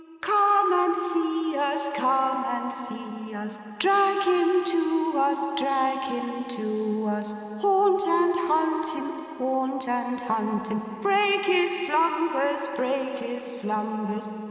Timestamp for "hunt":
8.49-8.85, 10.21-10.67